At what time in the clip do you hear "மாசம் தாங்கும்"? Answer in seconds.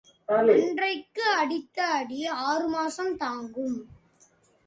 2.67-3.77